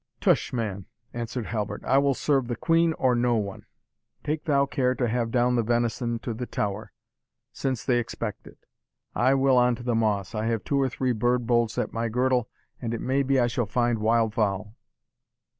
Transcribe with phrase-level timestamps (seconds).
[0.19, 3.67] "Tush, man," answered Halbert, "I will serve the Queen or no one.
[4.23, 6.91] Take thou care to have down the venison to the Tower,
[7.53, 8.57] since they expect it.
[9.13, 10.33] I will on to the moss.
[10.33, 12.49] I have two or three bird bolts at my girdle,
[12.81, 14.73] and it may be I shall find wild fowl."